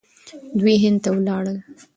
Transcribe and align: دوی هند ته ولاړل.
دوی 0.59 0.75
هند 0.83 0.99
ته 1.03 1.09
ولاړل. 1.15 1.57